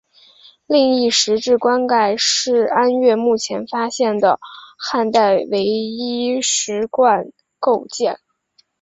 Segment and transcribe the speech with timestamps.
[0.65, 4.39] 另一石质棺盖是安岳目前发现的
[4.75, 8.19] 汉代唯一石棺构件。